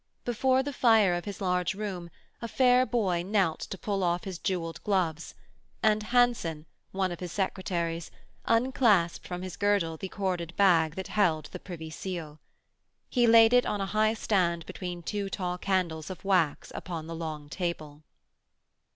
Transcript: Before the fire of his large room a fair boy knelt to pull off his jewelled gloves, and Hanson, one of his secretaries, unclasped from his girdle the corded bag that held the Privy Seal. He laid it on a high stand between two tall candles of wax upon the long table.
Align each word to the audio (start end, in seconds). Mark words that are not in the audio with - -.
Before 0.25 0.63
the 0.63 0.73
fire 0.73 1.13
of 1.13 1.25
his 1.25 1.41
large 1.41 1.75
room 1.75 2.09
a 2.41 2.47
fair 2.47 2.87
boy 2.87 3.21
knelt 3.21 3.59
to 3.59 3.77
pull 3.77 4.03
off 4.03 4.23
his 4.23 4.39
jewelled 4.39 4.83
gloves, 4.83 5.35
and 5.83 6.01
Hanson, 6.01 6.65
one 6.91 7.11
of 7.11 7.19
his 7.19 7.31
secretaries, 7.31 8.09
unclasped 8.45 9.27
from 9.27 9.43
his 9.43 9.55
girdle 9.55 9.97
the 9.97 10.09
corded 10.09 10.55
bag 10.55 10.95
that 10.95 11.09
held 11.09 11.49
the 11.51 11.59
Privy 11.59 11.91
Seal. 11.91 12.39
He 13.09 13.27
laid 13.27 13.53
it 13.53 13.67
on 13.67 13.79
a 13.79 13.85
high 13.93 14.15
stand 14.15 14.65
between 14.65 15.03
two 15.03 15.29
tall 15.29 15.59
candles 15.59 16.09
of 16.09 16.25
wax 16.25 16.71
upon 16.73 17.05
the 17.05 17.13
long 17.13 17.47
table. 17.47 18.01